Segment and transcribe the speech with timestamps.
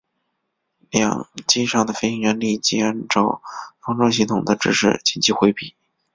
[0.89, 3.43] 两机上的飞行员立即按照
[3.85, 5.75] 防撞系统的指示紧急回避。